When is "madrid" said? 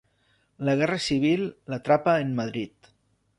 2.41-2.91